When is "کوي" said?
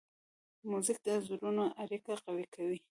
2.55-2.77